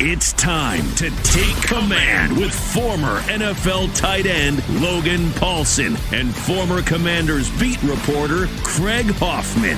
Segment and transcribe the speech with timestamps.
[0.00, 7.50] It's time to take command with former NFL tight end Logan Paulsen and former Commanders
[7.58, 9.76] beat reporter Craig Hoffman.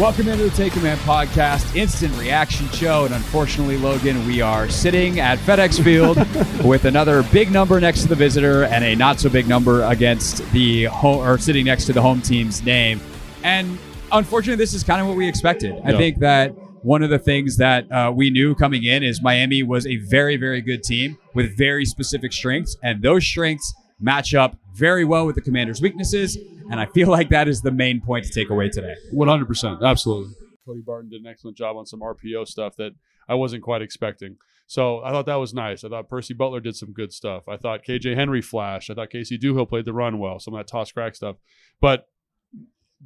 [0.00, 3.04] Welcome into the Take Command podcast, instant reaction show.
[3.04, 6.16] And unfortunately, Logan, we are sitting at FedEx Field
[6.66, 10.38] with another big number next to the visitor and a not so big number against
[10.50, 13.00] the home or sitting next to the home team's name.
[13.44, 13.78] And
[14.10, 15.76] unfortunately, this is kind of what we expected.
[15.84, 15.98] I Yeah.
[15.98, 19.86] think that one of the things that uh, we knew coming in is Miami was
[19.86, 25.02] a very, very good team with very specific strengths, and those strengths match up very
[25.02, 26.36] well with the Commanders' weaknesses.
[26.70, 28.94] And I feel like that is the main point to take away today.
[29.12, 30.34] One hundred percent, absolutely.
[30.66, 32.92] Cody Barton did an excellent job on some RPO stuff that
[33.28, 34.36] I wasn't quite expecting.
[34.66, 35.84] So I thought that was nice.
[35.84, 37.48] I thought Percy Butler did some good stuff.
[37.48, 38.90] I thought KJ Henry flashed.
[38.90, 40.38] I thought Casey Toohill played the run well.
[40.38, 41.36] Some of that toss crack stuff,
[41.80, 42.08] but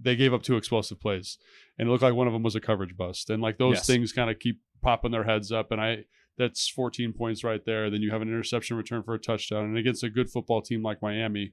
[0.00, 1.38] they gave up two explosive plays,
[1.78, 3.30] and it looked like one of them was a coverage bust.
[3.30, 3.86] And like those Yes.
[3.86, 5.70] things kind of keep popping their heads up.
[5.72, 6.04] And I
[6.36, 7.90] that's 14 points right there.
[7.90, 10.82] Then you have an interception return for a touchdown, and against a good football team
[10.84, 11.52] like Miami,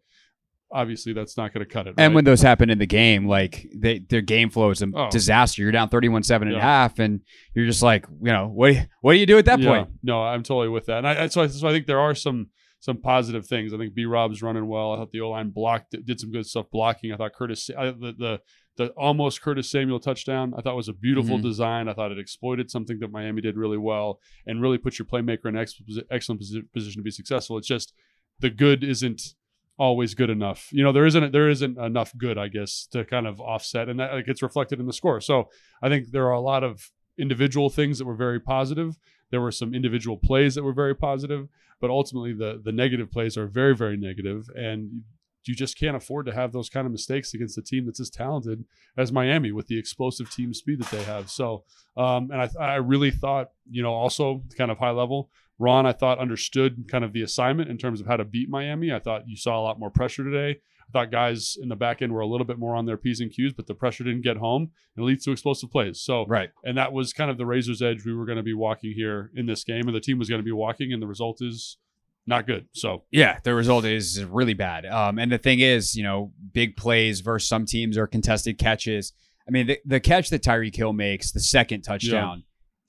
[0.72, 1.96] obviously that's not going to cut it.
[1.98, 2.16] And right?
[2.16, 5.10] when those happen in the game, like they, their game flow is a Oh.
[5.10, 5.62] disaster.
[5.62, 7.22] You're down 31 7 and a half, and
[7.56, 9.70] you're just like, you know, what, do you- what do you do at that Yeah.
[9.70, 9.90] point?
[10.04, 11.00] No, I'm totally with that.
[11.00, 12.50] And I- so, I, so I think there are some
[12.86, 13.74] some positive things.
[13.74, 14.94] I think B Rob's running well.
[14.94, 17.12] I thought the O line blocked, did some good stuff blocking.
[17.12, 18.42] I thought Curtis, I, the, the
[18.78, 21.44] the almost Curtis Samuel touchdown, I thought was a beautiful Mhm.
[21.44, 21.88] design.
[21.90, 25.46] I thought it exploited something that Miami did really well and really put your playmaker
[25.46, 25.82] in ex-
[26.12, 27.58] excellent posi- position to be successful.
[27.58, 27.94] It's just
[28.40, 29.22] the good isn't
[29.80, 30.70] always good enough.
[30.72, 34.00] You know, there isn't there isn't enough good, I guess, to kind of offset, and
[34.00, 35.20] that like, gets reflected in the score.
[35.22, 35.50] So
[35.82, 38.96] I think there are a lot of individual things that were very positive.
[39.32, 41.48] There were some individual plays that were very positive,
[41.82, 45.04] but ultimately the the negative plays are very very negative, and
[45.48, 48.10] you just can't afford to have those kind of mistakes against a team that's as
[48.10, 48.66] talented
[48.98, 51.30] as Miami with the explosive team speed that they have.
[51.30, 51.64] So,
[51.98, 55.94] um, and I, I really thought, you know, also kind of high level, Ron, I
[55.94, 58.92] thought understood kind of the assignment in terms of how to beat Miami.
[58.92, 60.60] I thought you saw a lot more pressure today.
[60.88, 63.20] I thought guys in the back end were a little bit more on their P's
[63.20, 66.00] and Q's, but the pressure didn't get home and it leads to explosive plays.
[66.02, 66.50] So, Right.
[66.64, 69.32] and that was kind of the razor's edge we were going to be walking here
[69.36, 71.78] in this game, and the team was going to be walking, and the result is
[72.28, 72.68] not good.
[72.74, 74.86] So, Yeah, the result is really bad.
[74.86, 79.14] Um, and the thing is, you know, big plays versus some teams are contested catches.
[79.48, 82.44] I mean, the, the catch that Tyreek Hill makes, the second touchdown,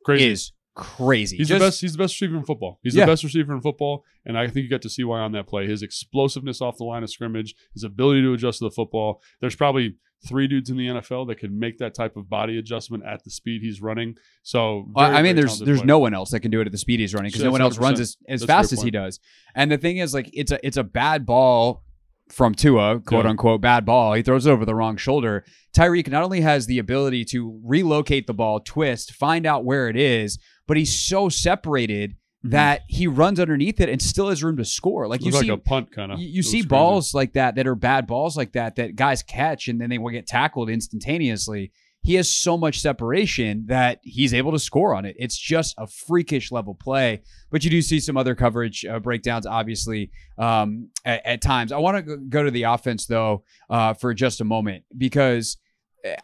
[0.05, 0.27] crazy.
[0.27, 1.37] is crazy.
[1.39, 1.81] He's Just- the best.
[1.81, 2.79] He's the best receiver in football.
[2.85, 3.07] He's Yeah.
[3.07, 5.47] the best receiver in football, and I think you got to see why on that
[5.49, 5.67] play.
[5.67, 9.21] His explosiveness off the line of scrimmage, his ability to adjust to the football.
[9.41, 13.05] There's probably three dudes in the NFL that could make that type of body adjustment
[13.05, 14.17] at the speed he's running.
[14.43, 15.87] So, I- very, I mean, there's there's player.
[15.87, 17.61] no one else that can do it at the speed he's running because no one
[17.61, 19.21] else runs as, as fast as he does.
[19.55, 21.83] And the thing is, like, it's a it's a bad ball
[22.29, 23.31] from Tua, quote Yeah.
[23.31, 24.15] unquote, bad ball.
[24.15, 25.45] He throws it over the wrong shoulder.
[25.77, 29.97] Tyreek not only has the ability to relocate the ball, twist, find out where it
[29.97, 32.51] is, but he's so separated Mm-hmm.
[32.53, 35.09] that he runs underneath it and still has room to score.
[35.09, 36.21] Like you Looks see, like a punt kind of.
[36.21, 39.67] you, you see balls like that that are bad balls like that that guys catch
[39.67, 41.73] and then they will get tackled instantaneously.
[42.03, 45.17] He has so much separation that he's able to score on it.
[45.19, 47.23] It's just a freakish level play.
[47.51, 51.73] But you do see some other coverage uh, breakdowns, obviously, um, at, at times.
[51.73, 55.57] I want to go to the offense though uh, for just a moment because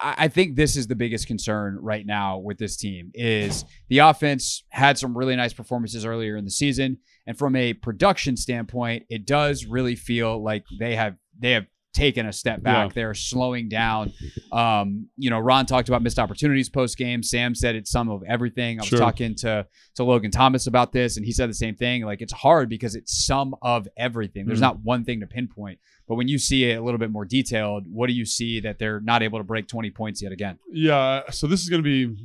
[0.00, 4.64] I think this is the biggest concern right now with this team is the offense
[4.70, 9.26] had some really nice performances earlier in the season, and from a production standpoint, it
[9.26, 12.88] does really feel like they have they have taken a step back.
[12.88, 12.92] Yeah.
[12.94, 14.12] They're slowing down.
[14.50, 17.22] Um, you know, Ron talked about missed opportunities post game.
[17.22, 18.78] Sam said it's some of everything.
[18.78, 18.98] I was Sure.
[18.98, 19.66] talking to
[19.96, 22.04] to Logan Thomas about this, and he said the same thing.
[22.04, 24.46] Like it's hard because it's some of everything.
[24.46, 24.62] There's Mhm.
[24.62, 25.78] not one thing to pinpoint.
[26.08, 28.78] But when you see it a little bit more detailed, what do you see that
[28.78, 30.58] they're not able to break 20 points yet again?
[30.70, 32.16] Yeah, so this is going to be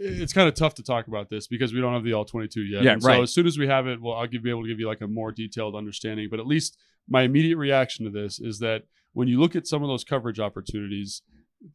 [0.00, 2.62] it's kind of tough to talk about this because we don't have the all 22
[2.62, 2.84] yet.
[2.84, 3.16] Yeah, And right.
[3.16, 4.86] So as soon as we have it, well, I'll give, be able to give you
[4.86, 6.28] like a more detailed understanding.
[6.30, 6.78] But at least
[7.08, 10.38] my immediate reaction to this is that when you look at some of those coverage
[10.38, 11.22] opportunities,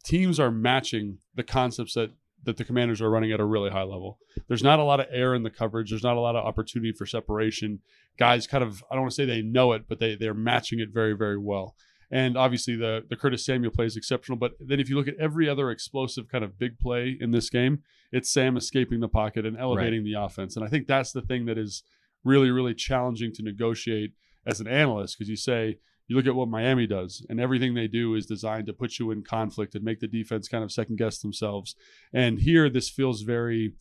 [0.03, 2.11] teams are matching the concepts that
[2.45, 4.19] that the commanders are running at a really high level.
[4.47, 5.89] There's not a lot of air in the coverage.
[5.89, 7.79] There's not a lot of opportunity for separation.
[8.17, 10.79] Guys kind of I don't want to say they know it, but they they're matching
[10.79, 11.75] it very very well.
[12.11, 14.37] And obviously the the Curtis Samuel play is exceptional.
[14.37, 17.49] But then if you look at every other explosive kind of big play in this
[17.49, 17.79] game,
[18.11, 20.55] it's Sam escaping the pocket and elevating the offense.
[20.55, 21.83] And I think that's the thing that is
[22.23, 24.13] really really challenging to negotiate
[24.45, 27.87] as an analyst because you say you look at what Miami does, and everything they
[27.87, 30.97] do is designed to put you in conflict and make the defense kind of second
[30.97, 31.75] guess themselves.
[32.13, 33.75] And here, this feels very,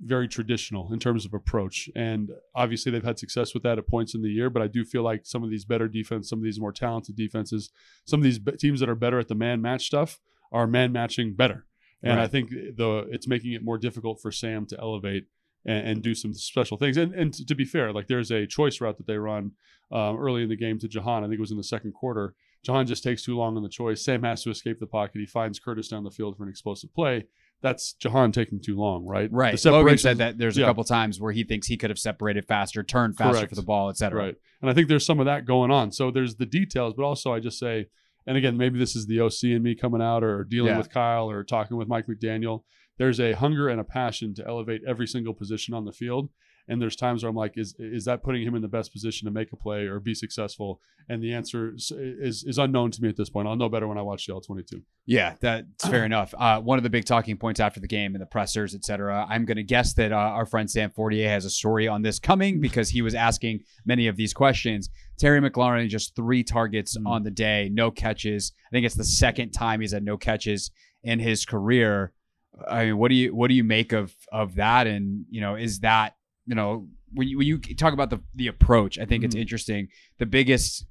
[0.00, 1.88] very traditional in terms of approach.
[1.96, 4.50] And obviously, they've had success with that at points in the year.
[4.50, 7.16] But I do feel like some of these better defense, some of these more talented
[7.16, 7.70] defenses,
[8.04, 10.20] some of these be- teams that are better at the man match stuff
[10.52, 11.66] are man matching better.
[12.02, 15.24] And I think the it's making it more difficult for Sam to elevate
[15.66, 16.96] and, and do some special things.
[16.96, 19.52] And and to, be fair, like there's a choice route that they run
[19.92, 21.24] um, early in the game to Jahan.
[21.24, 22.34] I think it was in the second quarter.
[22.64, 24.02] Jahan just takes too long on the choice.
[24.04, 25.18] Sam has to escape the pocket.
[25.18, 27.26] He finds Curtis down the field for an explosive play.
[27.60, 29.30] That's Jahan taking too long, right?
[29.32, 29.58] Right.
[29.58, 30.66] The Logan separation- said that there's a yeah.
[30.66, 33.50] couple times where he thinks he could have separated faster, turned faster Correct.
[33.50, 34.24] for the ball, et cetera.
[34.24, 34.34] Right.
[34.60, 35.92] And I think there's some of that going on.
[35.92, 37.86] So there's the details, but also I just say,
[38.26, 40.78] and again, maybe this is the OC and me coming out or dealing Yeah.
[40.78, 42.64] with Kyle or talking with Mike McDaniel.
[42.98, 46.28] There's a hunger and a passion to elevate every single position on the field.
[46.66, 49.26] And there's times where I'm like, is is that putting him in the best position
[49.26, 50.80] to make a play or be successful?
[51.10, 53.46] And the answer is is, is unknown to me at this point.
[53.46, 54.80] I'll know better when I watch the all 22.
[55.04, 56.32] Yeah, that's fair enough.
[56.38, 59.26] Uh, one of the big talking points after the game and the pressers, et cetera,
[59.28, 62.18] I'm going to guess that uh, our friend Sam Fortier has a story on this
[62.18, 64.88] coming because he was asking many of these questions.
[65.18, 67.06] Terry McLaurin, just three targets Mm.
[67.06, 68.52] on the day, no catches.
[68.66, 70.70] I think it's the second time he's had no catches
[71.02, 72.14] in his career.
[72.68, 74.86] I mean, what do you what do you make of of that?
[74.86, 76.14] And you know, is that
[76.46, 79.40] you know when you, when you talk about the the approach, I think it's Mhm.
[79.40, 79.88] interesting.
[80.18, 80.86] The biggest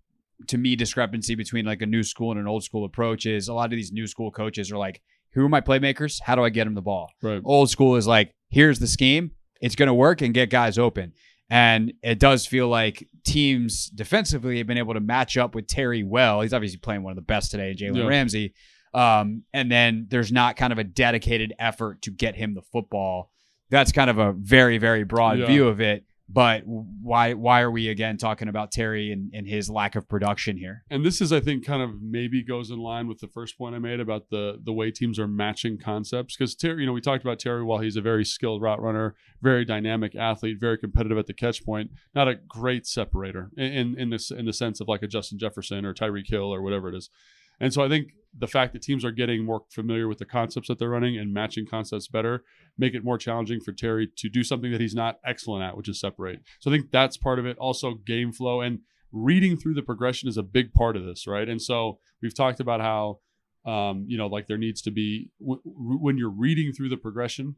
[0.48, 3.54] to me discrepancy between like a new school and an old school approach is a
[3.54, 5.01] lot of these new school coaches are like,
[5.33, 6.19] who are my playmakers?
[6.21, 7.12] How do I get them the ball?
[7.21, 7.42] Right.
[7.45, 9.31] Old school is like, here's the scheme,
[9.62, 11.13] it's going to work and get guys open.
[11.50, 16.04] And it does feel like teams defensively have been able to match up with Terry
[16.04, 16.42] well.
[16.42, 18.07] He's obviously playing one of the best today, Jalen Yeah.
[18.07, 18.54] Ramsey.
[18.94, 23.31] Um, and then there's not kind of a dedicated effort to get him the football.
[23.69, 25.48] That's kind of a very, very broad Yeah.
[25.48, 26.06] view of it.
[26.30, 30.57] But why why are we again talking about Terry and, and his lack of production
[30.57, 30.84] here?
[30.90, 33.75] and this is i think kind of maybe goes in line with the first point
[33.75, 37.01] i made about the the way teams are matching concepts because terry you know we
[37.01, 41.18] talked about terry while he's a very skilled route runner very dynamic athlete very competitive
[41.18, 44.88] at the catch point not a great separator in in, this in the sense of
[44.88, 47.10] like a justin jefferson or tyreek hill or whatever it is
[47.59, 50.67] and so i think the fact that teams are getting more familiar with the concepts
[50.67, 52.44] that they're running and matching concepts better
[52.77, 55.88] make it more challenging for terry to do something that he's not excellent at which
[55.88, 58.79] is separate so i think that's part of it also game flow and
[59.13, 61.47] reading through the progression is a big part of this, right?
[61.47, 63.19] And so we've talked about how,
[63.71, 67.56] um, you know, like there needs to be w- when you're reading through the progression,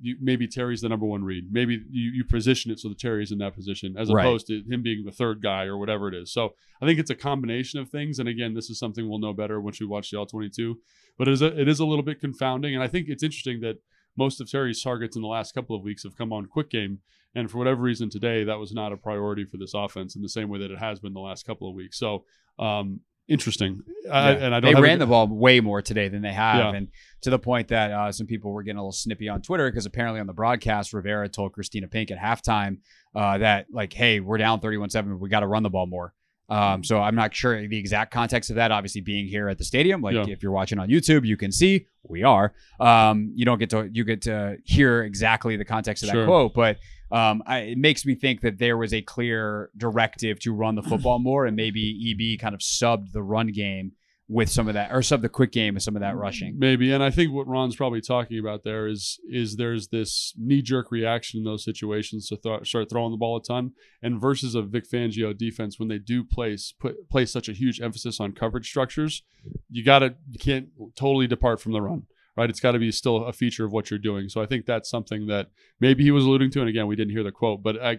[0.00, 1.52] you, maybe Terry's the number one read.
[1.52, 4.24] Maybe you, you position it so that Terry's in that position as Right.
[4.24, 6.32] opposed to him being the third guy or whatever it is.
[6.32, 8.18] So I think it's a combination of things.
[8.18, 10.78] And again, this is something we'll know better once we watch the all 22.
[11.18, 12.74] But it is a, it is a little bit confounding.
[12.74, 13.76] And I think it's interesting that
[14.16, 16.98] most of Terry's targets in the last couple of weeks have come on quick game.
[17.34, 20.28] And for whatever reason today, that was not a priority for this offense in the
[20.28, 21.98] same way that it has been the last couple of weeks.
[21.98, 22.24] So
[22.58, 23.80] um, interesting.
[24.10, 24.36] I, Yeah.
[24.46, 26.58] and I don't they have a- ran the ball way more today than they have,
[26.58, 26.78] Yeah.
[26.78, 26.88] and
[27.22, 29.86] to the point that uh, some people were getting a little snippy on Twitter because
[29.86, 32.78] apparently on the broadcast, Rivera told Kristina Pink at halftime
[33.14, 35.18] uh, that like, "Hey, we're down thirty-one-seven.
[35.20, 36.14] We got to run the ball more."
[36.48, 38.72] Um, so I'm not sure the exact context of that.
[38.72, 40.24] Obviously, being here at the stadium, like Yeah.
[40.28, 42.52] if you're watching on YouTube, you can see we are.
[42.80, 46.26] Um, you don't get to you get to hear exactly the context of that Sure.
[46.26, 46.78] quote, but
[47.10, 50.82] um, I, it makes me think that there was a clear directive to run the
[50.82, 53.92] football more, and maybe EB kind of subbed the run game
[54.28, 56.56] with some of that, or subbed the quick game with some of that rushing.
[56.56, 60.62] Maybe, and I think what Ron's probably talking about there is is there's this knee
[60.62, 64.54] jerk reaction in those situations to th- start throwing the ball a ton, and versus
[64.54, 68.30] a Vic Fangio defense when they do place put place such a huge emphasis on
[68.30, 69.24] coverage structures,
[69.68, 72.06] you gotta you can't totally depart from the run.
[72.36, 74.28] Right, it's got to be still a feature of what you're doing.
[74.28, 75.48] So I think that's something that
[75.80, 76.60] maybe he was alluding to.
[76.60, 77.98] And again, we didn't hear the quote, but I,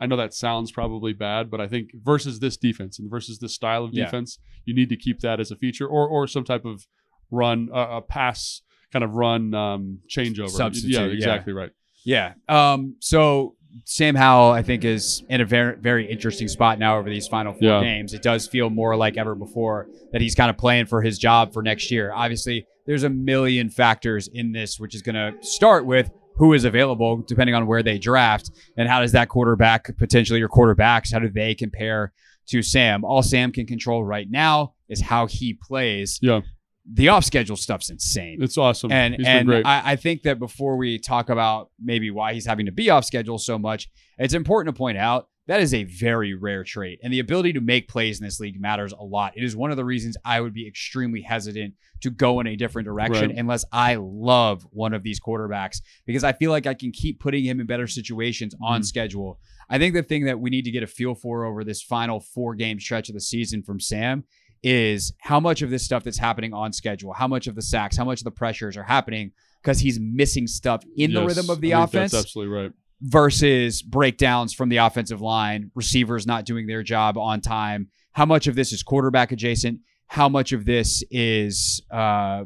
[0.00, 3.54] I know that sounds probably bad, but I think versus this defense and versus this
[3.54, 4.04] style of Yeah.
[4.04, 6.86] defense, you need to keep that as a feature or or some type of
[7.30, 11.12] run uh, a pass kind of run um changeover Substitute, yeah yeah.
[11.12, 11.70] exactly right
[12.04, 12.34] Yeah.
[12.48, 13.54] Um, so
[13.84, 17.52] Sam Howell, I think, is in a very, very interesting spot now over these final
[17.52, 17.80] four Yeah.
[17.82, 18.12] games.
[18.14, 21.52] It does feel more like ever before that he's kind of playing for his job
[21.52, 22.12] for next year.
[22.14, 26.64] Obviously, there's a million factors in this, which is going to start with who is
[26.64, 31.18] available, depending on where they draft, and how does that quarterback, potentially your quarterbacks, how
[31.18, 32.12] do they compare
[32.46, 33.04] to Sam?
[33.04, 36.18] All Sam can control right now is how he plays.
[36.22, 36.40] Yeah,
[36.90, 38.38] The off schedule stuff's insane.
[38.42, 38.90] it's awesome.
[38.92, 39.66] And He's been and.
[39.66, 43.04] I, I think that before we talk about maybe why he's having to be off
[43.04, 46.98] schedule so much, it's important to point out that is a very rare trait.
[47.02, 49.32] And the ability to make plays in this league matters a lot.
[49.36, 52.54] It is one of the reasons I would be extremely hesitant to go in a
[52.56, 53.38] different direction Right.
[53.38, 57.44] unless I love one of these quarterbacks because I feel like I can keep putting
[57.44, 58.84] him in better situations on Mhm.
[58.84, 59.40] schedule.
[59.70, 62.20] I think the thing that we need to get a feel for over this final
[62.20, 64.24] four game stretch of the season from Sam
[64.62, 67.96] is how much of this stuff that's happening on schedule, how much of the sacks,
[67.96, 71.60] how much of the pressures are happening because he's missing stuff in the rhythm of
[71.60, 72.72] the I offense That's absolutely right.
[73.00, 77.88] versus breakdowns from the offensive line, receivers not doing their job on time.
[78.12, 79.80] How much of this is quarterback adjacent?
[80.06, 82.44] How much of this is uh,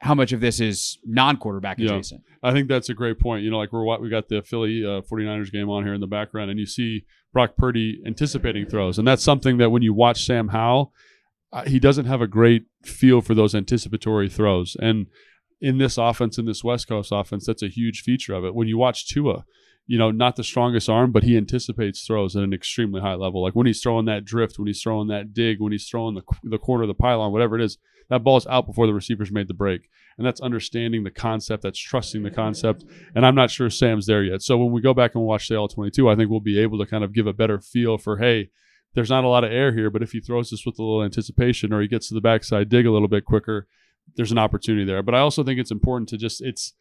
[0.00, 1.86] how much of this is non-quarterback Yeah.
[1.92, 2.22] adjacent?
[2.42, 3.44] I think that's a great point.
[3.44, 6.06] You know, like we're we got the Philly uh, 49ers game on here in the
[6.06, 10.24] background, and you see Brock Purdy anticipating throws, and that's something that when you watch
[10.24, 10.92] Sam Howell,
[11.52, 15.06] Uh, he doesn't have a great feel for those anticipatory throws, and
[15.60, 18.54] in this offense, in this West Coast offense, that's a huge feature of it.
[18.54, 19.44] When you watch Tua,
[19.86, 23.42] you know, not the strongest arm, but he anticipates throws at an extremely high level.
[23.42, 26.22] Like when he's throwing that drift, when he's throwing that dig, when he's throwing the
[26.42, 27.78] the corner of the pylon, whatever it is,
[28.10, 31.78] that ball's out before the receivers made the break and that's understanding the concept, that's
[31.78, 32.84] trusting the concept.
[33.14, 34.42] And I'm not sure Sam's there yet.
[34.42, 36.78] So when we go back and watch the all 22, I think we'll be able
[36.78, 38.50] to kind of give a better feel for, hey,
[38.96, 41.02] there's not a lot of air here, but if he throws this with a little
[41.02, 43.68] anticipation or he gets to the backside dig a little bit quicker,
[44.16, 45.02] there's an opportunity there.
[45.02, 46.72] But I also think it's important to just, it's,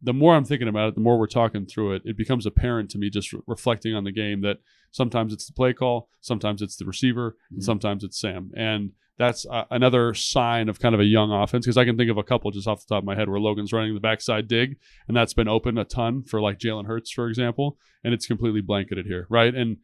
[0.00, 2.90] the more I'm thinking about it, the more we're talking through it, it becomes apparent
[2.90, 4.58] to me just re- reflecting on the game that
[4.92, 8.52] sometimes it's the play call, sometimes it's the receiver, and sometimes it's Sam.
[8.56, 12.10] And that's uh, another sign of kind of a young offense because I can think
[12.10, 14.46] of a couple just off the top of my head where Logan's running the backside
[14.46, 14.76] dig
[15.08, 18.60] and that's been open a ton for like Jalen Hurts, for example, and it's completely
[18.60, 19.54] blanketed here, right?
[19.54, 19.78] And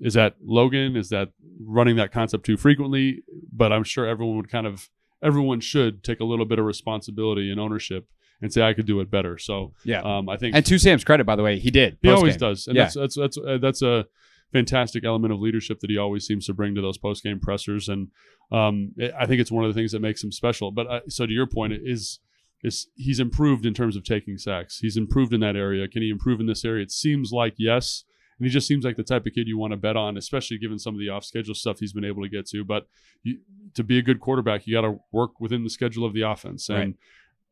[0.00, 0.96] is that Logan?
[0.96, 3.22] Is that running that concept too frequently?
[3.52, 4.88] But I'm sure everyone would kind of
[5.22, 8.08] everyone should take a little bit of responsibility and ownership
[8.42, 9.38] and say I could do it better.
[9.38, 10.02] So Yeah.
[10.02, 11.96] um, I think and to Sam's credit, by the way, he did.
[12.02, 12.48] he always post-game.
[12.50, 12.82] does, and Yeah.
[12.84, 14.06] that's that's that's uh, that's a
[14.52, 17.88] fantastic element of leadership that he always seems to bring to those post game pressers,
[17.88, 18.08] and
[18.52, 20.70] um, it- I think it's one of the things that makes him special.
[20.70, 22.20] But uh, so to your point, it is
[22.62, 24.78] is he's improved in terms of taking sacks.
[24.80, 25.86] He's improved in that area.
[25.88, 26.82] Can he improve in this area?
[26.82, 28.04] It seems like yes.
[28.38, 30.58] And he just seems like the type of kid you want to bet on, especially
[30.58, 32.64] given some of the off schedule stuff he's been able to get to.
[32.64, 32.86] But
[33.22, 33.38] you,
[33.74, 36.68] to be a good quarterback, you got to work within the schedule of the offense.
[36.68, 36.94] And Right.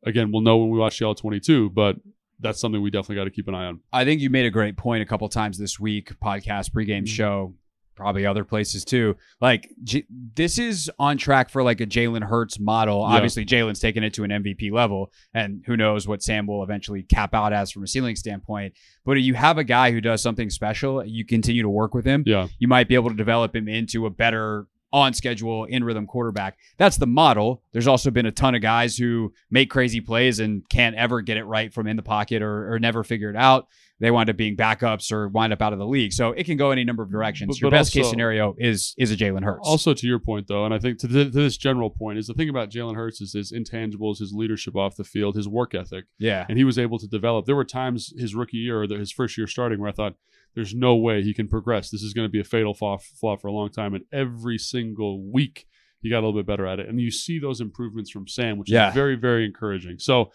[0.04, 1.96] again, we'll know when we watch the all 22, but
[2.40, 3.80] that's something we definitely got to keep an eye on.
[3.92, 7.08] I think you made a great point a couple times this week, podcast, pregame Mhm.
[7.08, 7.54] show,
[7.94, 9.16] probably other places too.
[9.40, 13.00] Like J- this is on track for like a Jalen Hurts model.
[13.00, 13.16] Yeah.
[13.16, 17.02] Obviously, Jalen's taken it to an MVP level, and who knows what Sam will eventually
[17.02, 18.74] cap out as from a ceiling standpoint.
[19.04, 22.22] But you have a guy who does something special, you continue to work with him.
[22.26, 22.48] Yeah.
[22.58, 26.58] You might be able to develop him into a better on schedule in rhythm quarterback.
[26.76, 27.62] That's the model.
[27.72, 31.36] There's also been a ton of guys who make crazy plays and can't ever get
[31.36, 33.68] it right from in the pocket or, or never figure it out.
[34.00, 36.12] They wind up being backups or wind up out of the league.
[36.12, 37.56] So it can go any number of directions.
[37.56, 39.66] But- Your but best case scenario is is a Jalen Hurts.
[39.66, 42.26] Also, to your point, though, and I think to, th- to this general point, is
[42.26, 45.72] the thing about Jalen Hurts is his intangibles, his leadership off the field, his work
[45.74, 46.44] ethic, yeah.
[46.48, 47.46] and he was able to develop.
[47.46, 50.14] There were times his rookie year or the, his first year starting where I thought,
[50.54, 51.90] "There's no way he can progress.
[51.90, 54.58] This is going to be a fatal flaw, flaw for a long time." And every
[54.58, 55.66] single week,
[56.00, 58.58] he got a little bit better at it, and you see those improvements from Sam,
[58.58, 58.88] which Yeah.
[58.88, 59.98] is very, very encouraging.
[59.98, 60.30] So.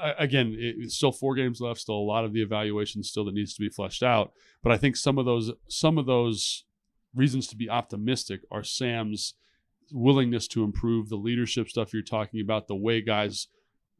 [0.00, 1.80] uh, Again, it- it's still four games left.
[1.80, 4.32] Still a lot of the evaluation still that needs to be fleshed out.
[4.62, 6.64] But I think some of those, some of those
[7.12, 9.34] reasons to be optimistic are Sam's
[9.90, 13.48] willingness to improve the leadership stuff you're talking about, the way guys,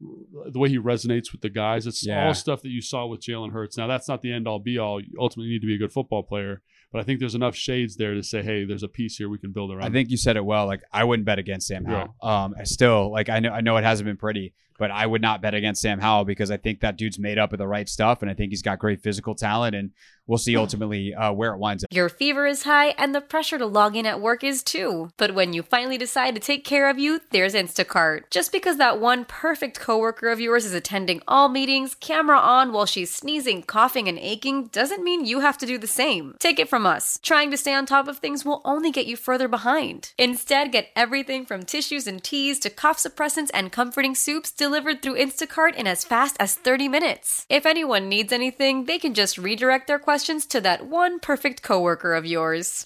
[0.01, 1.85] the way he resonates with the guys.
[1.85, 2.27] It's Yeah.
[2.27, 3.77] all stuff that you saw with Jalen Hurts.
[3.77, 5.01] Now that's not the end all be all.
[5.01, 7.97] You ultimately need to be a good football player, but I think there's enough shades
[7.97, 9.83] there to say, hey, there's a piece here we can build around.
[9.83, 10.65] I think you said it well.
[10.67, 12.15] Like I wouldn't bet against Sam Howell.
[12.21, 15.21] Um, I still like I know I know it hasn't been pretty, but I would
[15.21, 17.87] not bet against Sam Howell because I think that dude's made up of the right
[17.87, 19.91] stuff, and I think he's got great physical talent, and
[20.25, 21.91] we'll see ultimately uh, where it winds up.
[21.91, 25.09] Your fever is high and the pressure to log in at work is too.
[25.17, 28.29] But when you finally decide to take care of you, there's Instacart.
[28.29, 32.85] Just because that one perfect coworker of yours is attending all meetings, camera on while
[32.85, 36.35] she's sneezing, coughing, and aching, doesn't mean you have to do the same.
[36.39, 37.19] Take it from us.
[37.23, 40.13] Trying to stay on top of things will only get you further behind.
[40.19, 45.01] Instead, get everything from tissues and teas to cough suppressants and comforting soups delivered delivered
[45.01, 47.43] through Instacart in as fast as 30 minutes.
[47.49, 52.13] If anyone needs anything, they can just redirect their questions to that one perfect coworker
[52.13, 52.85] of yours.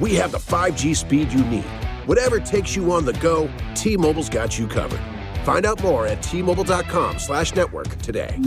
[0.00, 1.64] we have the 5G speed you need.
[2.06, 5.00] Whatever takes you on the go, T-Mobile's got you covered.
[5.44, 8.38] Find out more at T-Mobile.com slash network today.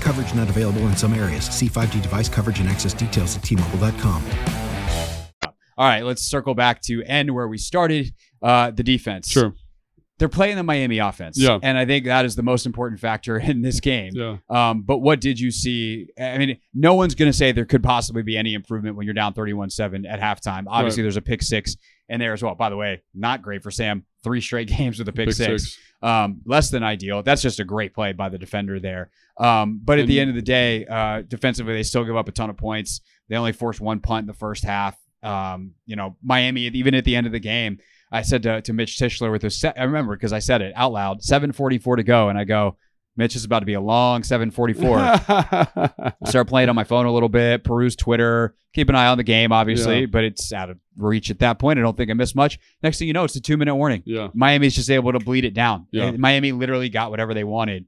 [0.00, 1.46] Coverage not available in some areas.
[1.46, 4.22] See 5G device coverage and access details at T-Mobile.com.
[5.76, 8.14] All right, let's circle back to end where we started.
[8.40, 9.28] Uh, the defense.
[9.28, 9.54] Sure.
[10.18, 11.36] They're playing the Miami offense.
[11.38, 11.58] Yeah.
[11.62, 14.12] And I think that is the most important factor in this game.
[14.14, 14.36] Yeah.
[14.48, 16.06] Um, but what did you see?
[16.20, 19.14] I mean, no one's going to say there could possibly be any improvement when you're
[19.14, 20.64] down 31 7 at halftime.
[20.68, 21.06] Obviously, Right.
[21.06, 21.76] there's a pick six
[22.08, 22.54] in there as well.
[22.54, 24.04] By the way, not great for Sam.
[24.22, 25.62] Three straight games with a pick, Pick six.
[25.74, 25.78] six.
[26.00, 27.22] Um, less than ideal.
[27.22, 29.10] That's just a great play by the defender there.
[29.38, 32.32] Um, but at the end of the day, uh, defensively, they still give up a
[32.32, 33.00] ton of points.
[33.28, 34.96] They only forced one punt in the first half.
[35.22, 37.78] Um, you know, Miami, even at the end of the game,
[38.14, 40.72] I said to, to Mitch Tischler with his, set, I remember because I said it
[40.76, 42.28] out loud, 744 to go.
[42.28, 42.76] And I go,
[43.16, 46.14] Mitch is about to be a long 744.
[46.26, 49.24] Start playing on my phone a little bit, peruse Twitter, keep an eye on the
[49.24, 50.06] game, obviously, Yeah.
[50.06, 51.78] but it's out of reach at that point.
[51.78, 52.58] I don't think I missed much.
[52.82, 54.02] Next thing you know, it's a two minute warning.
[54.04, 54.28] Yeah.
[54.34, 55.86] Miami's just able to bleed it down.
[55.90, 56.12] Yeah.
[56.12, 57.86] Miami literally got whatever they wanted.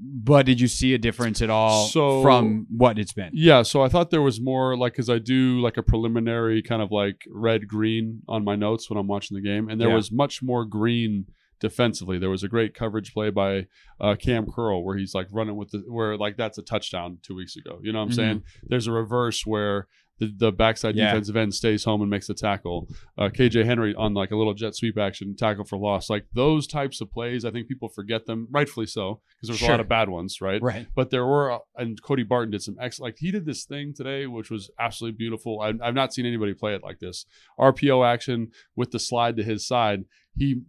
[0.00, 3.30] But did you see a difference at all So- from what it's been?
[3.32, 6.80] Yeah, so I thought there was more like because I do like a preliminary kind
[6.82, 9.96] of like red green on my notes when I'm watching the game, and there Yeah.
[9.96, 11.26] was much more green
[11.60, 12.18] defensively.
[12.18, 13.66] There was a great coverage play by
[14.00, 17.34] uh, Cam Curl where he's like running with the where like that's a touchdown two
[17.34, 17.80] weeks ago.
[17.82, 18.14] You know what I'm Mhm.
[18.14, 18.42] saying?
[18.68, 21.06] There's a reverse where the, the backside Yeah.
[21.10, 22.88] defensive end stays home and makes the tackle.
[23.16, 26.10] Uh, KJ Henry on like a little jet sweep action tackle for loss.
[26.10, 29.70] Like those types of plays, I think people forget them, rightfully so, because there's a
[29.72, 30.60] lot of bad ones, right?
[30.62, 30.86] Right.
[30.94, 32.98] But there were, uh, and Cody Barton did some ex.
[33.00, 35.60] Like he did this thing today, which was absolutely beautiful.
[35.60, 37.24] I, I've not seen anybody play it like this.
[37.58, 40.04] RPO action with the slide to his side.
[40.36, 40.62] He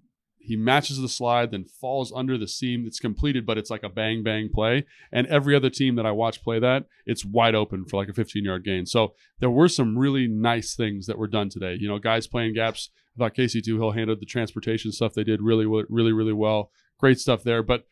[0.50, 2.88] he matches the slide, then falls under the seam.
[2.88, 4.84] It's completed, but it's like a bang bang play.
[5.12, 8.14] And every other team that I watch play that, it's wide open for like a
[8.14, 8.88] 15 yard gain.
[8.88, 11.78] So there were some really nice things that were done today.
[11.80, 12.90] You know, guys playing gaps.
[13.16, 15.14] I thought Casey Hill handled the transportation stuff.
[15.14, 16.72] They did really, really, really well.
[16.98, 17.62] great stuff there.
[17.62, 17.86] But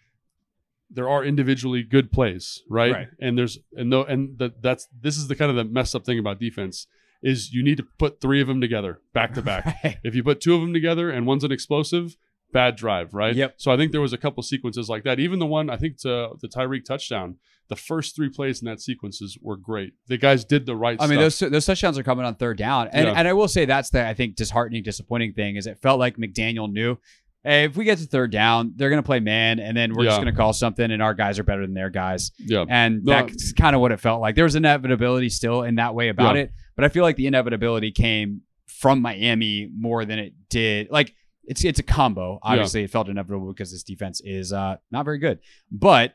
[0.89, 2.91] there are individually good plays, right?
[2.91, 3.07] Right.
[3.21, 6.05] And there's and no and that that's this is the kind of the messed up
[6.05, 6.87] thing about defense
[7.21, 9.65] is you need to put three of them together back to back.
[9.83, 9.97] Right.
[10.03, 12.17] If you put two of them together and one's an explosive,
[12.53, 13.35] bad drive, right?
[13.35, 13.55] Yep.
[13.57, 15.19] So I think there was a couple sequences like that.
[15.19, 17.35] Even the one I think to the Tyreek touchdown,
[17.69, 19.93] the first three plays in that sequences were great.
[20.07, 20.97] The guys did the right.
[21.01, 23.13] I mean, those those touchdowns are coming on third down, and Yeah.
[23.15, 26.15] and I will say that's the I think disheartening, disappointing thing is it felt like
[26.15, 26.97] McDaniel knew,
[27.43, 30.05] hey, if we get to third down, they're going to play man, and then we're
[30.05, 32.63] just going to call something, and our guys are better than their guys, yeah.
[32.69, 33.11] and No.
[33.13, 34.35] that's kind of what it felt like.
[34.35, 36.43] There was inevitability still in that way about Yeah.
[36.43, 41.13] it, but I feel like the inevitability came from Miami more than it did like.
[41.47, 42.39] It's, it's a combo.
[42.43, 45.39] Obviously, it felt inevitable because this defense is uh, not very good.
[45.71, 46.13] But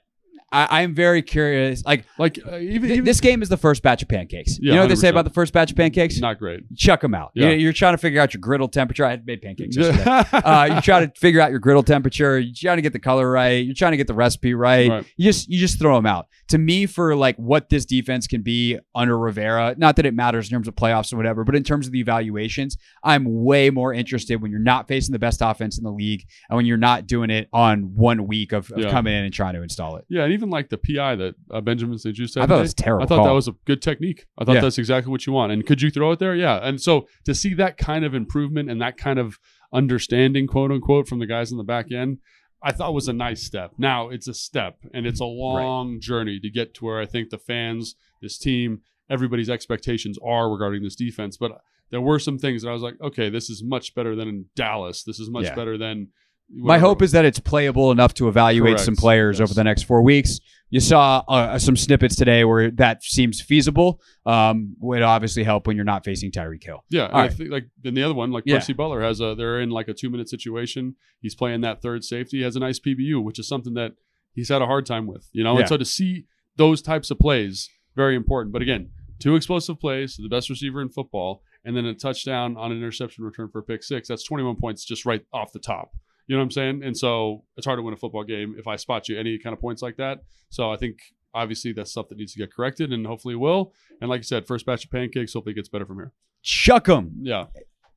[0.53, 1.85] I, am very curious.
[1.85, 4.59] Like, like uh, even, th- even this game is the first batch of pancakes.
[4.61, 6.19] Yeah, you know what they say about the first batch of pancakes?
[6.21, 6.61] not great.
[6.77, 7.31] chuck them out.
[7.35, 7.49] Yeah.
[7.51, 9.05] You- You're trying to figure out your griddle temperature.
[9.05, 10.05] I had made pancakes yesterday.
[10.39, 12.39] uh, you try to figure out your griddle temperature.
[12.39, 13.65] You're trying to get the color right.
[13.65, 14.89] You're trying to get the recipe right.
[14.91, 15.07] Right.
[15.17, 16.27] You just you just throw them out.
[16.49, 20.49] To me, for like what this defense can be under Rivera, not that it matters
[20.49, 23.93] in terms of playoffs or whatever, but in terms of the evaluations, I'm way more
[23.95, 27.07] interested when you're not facing the best offense in the league and when you're not
[27.07, 28.91] doing it on one week of, of Yeah.
[28.91, 30.05] coming in and trying to install it.
[30.09, 32.43] Yeah, and even like the PI that uh, Benjamin St-Juste said.
[32.43, 33.27] I thought it was terrible I thought call.
[33.27, 34.27] that was a good technique.
[34.39, 34.61] I thought Yeah.
[34.61, 35.53] that's exactly what you want.
[35.53, 36.35] And could you throw it there?
[36.35, 36.59] Yeah.
[36.63, 39.39] And so to see that kind of improvement and that kind of
[39.73, 42.19] understanding, quote unquote, from the guys in the back end,
[42.63, 43.73] I thought was a nice step.
[43.79, 47.31] Now it's a step and it's a long journey to get to where I think
[47.31, 51.37] the fans, this team, everybody's expectations are regarding this defense.
[51.37, 54.29] But there were some things that I was like, okay, this is much better than
[54.29, 55.03] in Dallas.
[55.03, 55.55] This is much Yeah.
[55.55, 56.09] better than.
[56.55, 58.85] My hope is that it's playable enough to evaluate Correct.
[58.85, 59.49] some players Yes.
[59.49, 60.39] over the next four weeks.
[60.71, 64.01] You saw uh, some snippets today where that seems feasible.
[64.25, 66.83] Um, would obviously help when you're not facing Tyreek Hill.
[66.91, 67.33] Yeah, I right.
[67.33, 68.57] think like in the other one, like Yeah.
[68.59, 70.97] Percy Butler has a they're in like a two minute situation.
[71.21, 72.39] He's playing that third safety.
[72.39, 73.93] He has a nice PBU, which is something that
[74.35, 75.53] he's had a hard time with, you know.
[75.55, 75.61] Yeah.
[75.61, 76.25] And so to see
[76.57, 78.53] those types of plays, very important.
[78.53, 82.73] But again, two explosive plays, the best receiver in football, and then a touchdown on
[82.73, 84.09] an interception return for a pick six.
[84.09, 85.91] That's 21 points just right off the top.
[86.27, 86.83] You know what I'm saying?
[86.85, 89.53] And so it's hard to win a football game if I spot you any kind
[89.53, 90.21] of points like that.
[90.51, 90.99] So I think
[91.35, 93.73] obviously that's stuff that needs to get corrected and hopefully it will.
[94.01, 96.13] And like you said, first batch of pancakes, hopefully it gets better from here.
[96.43, 97.13] Chuck them.
[97.23, 97.47] Yeah.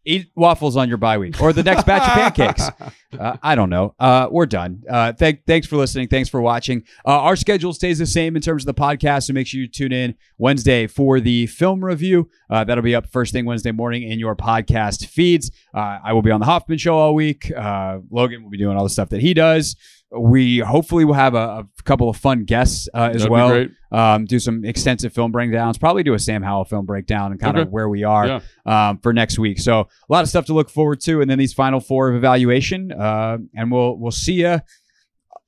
[0.05, 2.69] Eat waffles on your bye week or the next batch of pancakes.
[3.15, 3.95] Uh, I don't know.
[3.97, 4.83] Uh, we're done.
[4.89, 6.09] Uh, thank, thanks for listening.
[6.09, 6.83] Thanks for watching.
[7.05, 9.69] Uh, our schedule stays the same in terms of the podcast, so make sure you
[9.69, 12.29] tune in Wednesday for the film review.
[12.49, 15.49] Uh, that'll be up first thing Wednesday morning in your podcast feeds.
[15.73, 17.49] Uh, I will be on the Hoffman Show all week.
[17.55, 19.77] Uh, Logan will be doing all the stuff that he does.
[20.17, 23.49] We hopefully will have a, a couple of fun guests uh, as That'd well.
[23.49, 23.71] great.
[23.91, 25.77] Um, do some extensive film breakdowns.
[25.77, 28.89] Probably do a Sam Howell film breakdown and kind of where we are Yeah.
[28.89, 29.59] um, for next week.
[29.59, 32.15] So a lot of stuff to look forward to, and then these final four of
[32.15, 34.59] evaluation, uh, and we'll we'll see you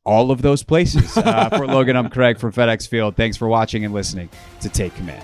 [0.06, 1.17] all of those places.
[1.17, 3.15] Uh, for Logan, I'm Craig from FedEx Field.
[3.17, 4.30] Thanks for watching and listening
[4.62, 5.23] to Take Command.